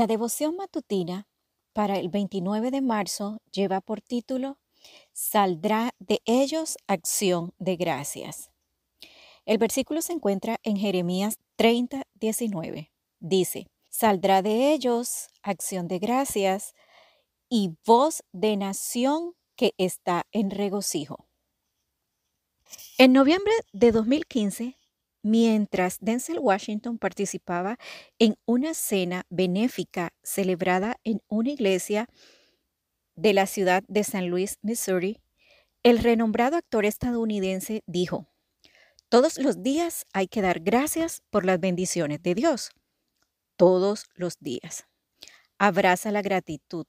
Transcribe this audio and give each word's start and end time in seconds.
La 0.00 0.06
devoción 0.06 0.56
matutina 0.56 1.28
para 1.74 1.98
el 1.98 2.08
29 2.08 2.70
de 2.70 2.80
marzo 2.80 3.42
lleva 3.52 3.82
por 3.82 4.00
título 4.00 4.58
Saldrá 5.12 5.90
de 5.98 6.22
ellos 6.24 6.78
acción 6.86 7.52
de 7.58 7.76
gracias. 7.76 8.50
El 9.44 9.58
versículo 9.58 10.00
se 10.00 10.14
encuentra 10.14 10.56
en 10.62 10.78
Jeremías 10.78 11.36
30, 11.56 12.04
19. 12.14 12.90
Dice, 13.18 13.66
Saldrá 13.90 14.40
de 14.40 14.72
ellos 14.72 15.28
acción 15.42 15.86
de 15.86 15.98
gracias 15.98 16.72
y 17.50 17.76
voz 17.84 18.22
de 18.32 18.56
nación 18.56 19.34
que 19.54 19.74
está 19.76 20.26
en 20.32 20.50
regocijo. 20.50 21.28
En 22.96 23.12
noviembre 23.12 23.52
de 23.74 23.92
2015, 23.92 24.78
mientras 25.22 25.98
Denzel 26.00 26.38
Washington 26.38 26.98
participaba 26.98 27.78
en 28.18 28.36
una 28.46 28.74
cena 28.74 29.24
benéfica 29.30 30.12
celebrada 30.22 30.96
en 31.04 31.22
una 31.28 31.50
iglesia 31.50 32.08
de 33.16 33.32
la 33.34 33.46
ciudad 33.46 33.82
de 33.88 34.04
San 34.04 34.28
Luis, 34.28 34.58
Missouri, 34.62 35.18
el 35.82 35.98
renombrado 35.98 36.56
actor 36.56 36.84
estadounidense 36.84 37.82
dijo, 37.86 38.26
todos 39.08 39.38
los 39.38 39.62
días 39.62 40.06
hay 40.12 40.28
que 40.28 40.40
dar 40.40 40.60
gracias 40.60 41.22
por 41.30 41.44
las 41.44 41.58
bendiciones 41.58 42.22
de 42.22 42.34
Dios. 42.34 42.70
Todos 43.56 44.04
los 44.14 44.38
días. 44.38 44.86
Abraza 45.58 46.12
la 46.12 46.22
gratitud. 46.22 46.86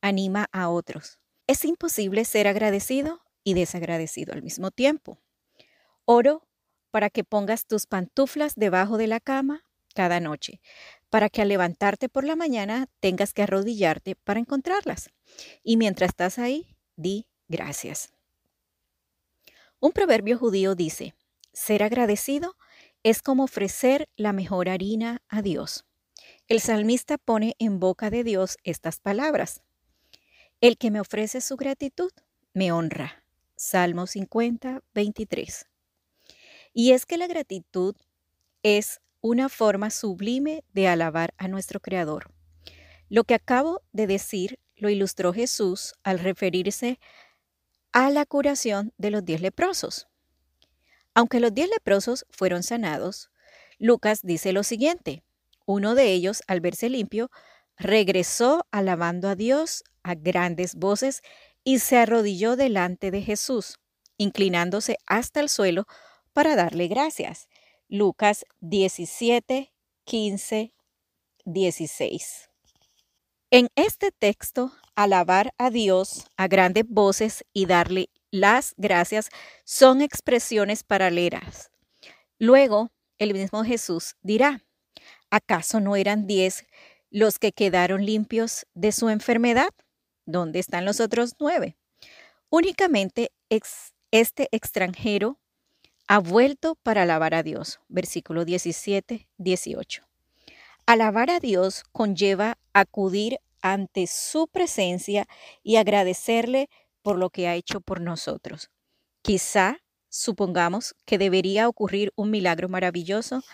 Anima 0.00 0.46
a 0.50 0.70
otros. 0.70 1.18
Es 1.46 1.64
imposible 1.64 2.24
ser 2.24 2.48
agradecido 2.48 3.20
y 3.44 3.54
desagradecido 3.54 4.32
al 4.32 4.42
mismo 4.42 4.70
tiempo. 4.70 5.18
Oro 6.06 6.48
para 6.90 7.10
que 7.10 7.24
pongas 7.24 7.66
tus 7.66 7.86
pantuflas 7.86 8.54
debajo 8.54 8.96
de 8.96 9.06
la 9.06 9.20
cama 9.20 9.64
cada 9.94 10.20
noche, 10.20 10.60
para 11.08 11.28
que 11.28 11.42
al 11.42 11.48
levantarte 11.48 12.08
por 12.08 12.24
la 12.24 12.36
mañana 12.36 12.86
tengas 13.00 13.34
que 13.34 13.42
arrodillarte 13.42 14.16
para 14.16 14.40
encontrarlas. 14.40 15.10
Y 15.62 15.76
mientras 15.76 16.10
estás 16.10 16.38
ahí, 16.38 16.76
di 16.96 17.26
gracias. 17.48 18.12
Un 19.80 19.92
proverbio 19.92 20.38
judío 20.38 20.74
dice, 20.74 21.14
ser 21.52 21.82
agradecido 21.82 22.56
es 23.02 23.22
como 23.22 23.44
ofrecer 23.44 24.08
la 24.16 24.32
mejor 24.32 24.68
harina 24.68 25.22
a 25.28 25.42
Dios. 25.42 25.84
El 26.48 26.60
salmista 26.60 27.16
pone 27.16 27.54
en 27.58 27.80
boca 27.80 28.10
de 28.10 28.24
Dios 28.24 28.58
estas 28.62 29.00
palabras. 29.00 29.62
El 30.60 30.76
que 30.76 30.90
me 30.90 31.00
ofrece 31.00 31.40
su 31.40 31.56
gratitud, 31.56 32.10
me 32.52 32.72
honra. 32.72 33.24
Salmo 33.56 34.06
50, 34.06 34.82
23. 34.94 35.69
Y 36.72 36.92
es 36.92 37.06
que 37.06 37.16
la 37.18 37.26
gratitud 37.26 37.96
es 38.62 39.00
una 39.20 39.48
forma 39.48 39.90
sublime 39.90 40.64
de 40.72 40.88
alabar 40.88 41.34
a 41.36 41.48
nuestro 41.48 41.80
Creador. 41.80 42.32
Lo 43.08 43.24
que 43.24 43.34
acabo 43.34 43.82
de 43.92 44.06
decir 44.06 44.58
lo 44.76 44.88
ilustró 44.88 45.32
Jesús 45.32 45.94
al 46.02 46.18
referirse 46.18 46.98
a 47.92 48.10
la 48.10 48.24
curación 48.24 48.92
de 48.98 49.10
los 49.10 49.24
diez 49.24 49.40
leprosos. 49.40 50.08
Aunque 51.14 51.40
los 51.40 51.52
diez 51.52 51.68
leprosos 51.68 52.24
fueron 52.30 52.62
sanados, 52.62 53.30
Lucas 53.78 54.20
dice 54.22 54.52
lo 54.52 54.62
siguiente. 54.62 55.22
Uno 55.66 55.94
de 55.94 56.12
ellos, 56.12 56.42
al 56.46 56.60
verse 56.60 56.88
limpio, 56.88 57.30
regresó 57.76 58.66
alabando 58.70 59.28
a 59.28 59.34
Dios 59.34 59.82
a 60.02 60.14
grandes 60.14 60.76
voces 60.76 61.22
y 61.64 61.80
se 61.80 61.96
arrodilló 61.96 62.56
delante 62.56 63.10
de 63.10 63.22
Jesús, 63.22 63.78
inclinándose 64.16 64.98
hasta 65.06 65.40
el 65.40 65.48
suelo 65.48 65.86
para 66.40 66.56
darle 66.56 66.88
gracias. 66.88 67.50
Lucas 67.86 68.46
17, 68.60 69.74
15, 70.04 70.72
16. 71.44 72.50
En 73.50 73.68
este 73.74 74.10
texto, 74.10 74.72
alabar 74.94 75.52
a 75.58 75.68
Dios 75.68 76.24
a 76.38 76.48
grandes 76.48 76.84
voces 76.88 77.44
y 77.52 77.66
darle 77.66 78.08
las 78.30 78.72
gracias 78.78 79.28
son 79.64 80.00
expresiones 80.00 80.82
paralelas. 80.82 81.70
Luego, 82.38 82.90
el 83.18 83.34
mismo 83.34 83.62
Jesús 83.62 84.16
dirá, 84.22 84.64
¿acaso 85.30 85.78
no 85.78 85.94
eran 85.94 86.26
diez 86.26 86.64
los 87.10 87.38
que 87.38 87.52
quedaron 87.52 88.06
limpios 88.06 88.66
de 88.72 88.92
su 88.92 89.10
enfermedad? 89.10 89.74
¿Dónde 90.24 90.58
están 90.58 90.86
los 90.86 91.00
otros 91.00 91.34
nueve? 91.38 91.76
Únicamente 92.48 93.30
este 94.10 94.48
extranjero 94.52 95.39
ha 96.10 96.18
vuelto 96.18 96.74
para 96.74 97.02
alabar 97.02 97.34
a 97.34 97.44
Dios. 97.44 97.78
Versículo 97.86 98.44
17, 98.44 99.28
18. 99.38 100.02
Alabar 100.84 101.30
a 101.30 101.38
Dios 101.38 101.84
conlleva 101.92 102.58
acudir 102.72 103.38
ante 103.62 104.08
su 104.08 104.48
presencia 104.48 105.28
y 105.62 105.76
agradecerle 105.76 106.68
por 107.02 107.16
lo 107.16 107.30
que 107.30 107.46
ha 107.46 107.54
hecho 107.54 107.80
por 107.80 108.00
nosotros. 108.00 108.72
Quizá 109.22 109.76
supongamos 110.08 110.96
que 111.04 111.16
debería 111.16 111.68
ocurrir 111.68 112.10
un 112.16 112.32
milagro 112.32 112.68
maravilloso 112.68 113.44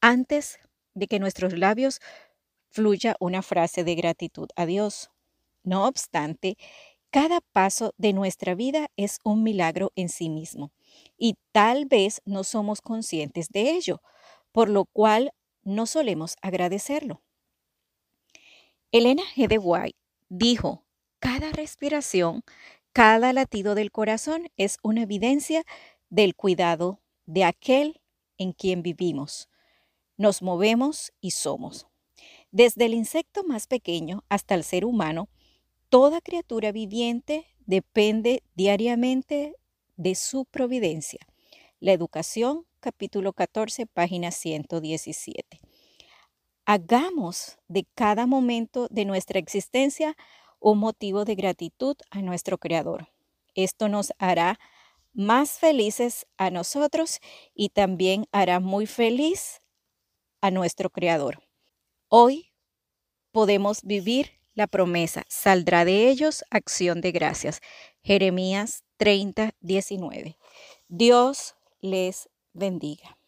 antes 0.00 0.60
de 0.94 1.08
que 1.08 1.18
nuestros 1.18 1.58
labios 1.58 1.98
fluya 2.70 3.16
una 3.18 3.42
frase 3.42 3.82
de 3.82 3.96
gratitud 3.96 4.46
a 4.54 4.66
Dios. 4.66 5.10
No 5.64 5.84
obstante, 5.88 6.58
cada 7.14 7.40
paso 7.40 7.94
de 7.96 8.12
nuestra 8.12 8.56
vida 8.56 8.90
es 8.96 9.20
un 9.22 9.44
milagro 9.44 9.92
en 9.94 10.08
sí 10.08 10.28
mismo 10.28 10.72
y 11.16 11.36
tal 11.52 11.86
vez 11.86 12.20
no 12.24 12.42
somos 12.42 12.80
conscientes 12.80 13.50
de 13.50 13.70
ello, 13.70 14.02
por 14.50 14.68
lo 14.68 14.84
cual 14.86 15.30
no 15.62 15.86
solemos 15.86 16.34
agradecerlo. 16.42 17.22
Elena 18.90 19.22
G. 19.36 19.46
de 19.46 19.58
White 19.58 19.96
dijo, 20.28 20.82
cada 21.20 21.52
respiración, 21.52 22.42
cada 22.92 23.32
latido 23.32 23.76
del 23.76 23.92
corazón 23.92 24.48
es 24.56 24.78
una 24.82 25.02
evidencia 25.02 25.62
del 26.10 26.34
cuidado 26.34 27.00
de 27.26 27.44
aquel 27.44 28.00
en 28.38 28.50
quien 28.50 28.82
vivimos, 28.82 29.48
nos 30.16 30.42
movemos 30.42 31.12
y 31.20 31.30
somos. 31.30 31.86
Desde 32.50 32.86
el 32.86 32.94
insecto 32.94 33.44
más 33.44 33.68
pequeño 33.68 34.24
hasta 34.28 34.56
el 34.56 34.64
ser 34.64 34.84
humano, 34.84 35.28
toda 35.94 36.20
criatura 36.20 36.72
viviente 36.72 37.46
depende 37.66 38.42
diariamente 38.56 39.54
de 39.94 40.16
su 40.16 40.44
providencia. 40.44 41.20
La 41.78 41.92
educación, 41.92 42.66
capítulo 42.80 43.32
14, 43.32 43.86
página 43.86 44.32
117. 44.32 45.60
Hagamos 46.64 47.58
de 47.68 47.86
cada 47.94 48.26
momento 48.26 48.88
de 48.90 49.04
nuestra 49.04 49.38
existencia 49.38 50.16
un 50.58 50.78
motivo 50.78 51.24
de 51.24 51.36
gratitud 51.36 51.96
a 52.10 52.22
nuestro 52.22 52.58
Creador. 52.58 53.12
Esto 53.54 53.88
nos 53.88 54.12
hará 54.18 54.58
más 55.12 55.60
felices 55.60 56.26
a 56.36 56.50
nosotros 56.50 57.20
y 57.54 57.68
también 57.68 58.26
hará 58.32 58.58
muy 58.58 58.86
feliz 58.86 59.62
a 60.40 60.50
nuestro 60.50 60.90
Creador. 60.90 61.44
Hoy 62.08 62.52
podemos 63.30 63.84
vivir 63.84 64.43
la 64.54 64.66
promesa, 64.66 65.24
saldrá 65.28 65.84
de 65.84 66.08
ellos 66.08 66.44
acción 66.50 67.00
de 67.00 67.12
gracias. 67.12 67.60
Jeremías 68.02 68.84
30, 68.96 69.52
19. 69.60 70.36
Dios 70.88 71.54
les 71.80 72.28
bendiga. 72.52 73.18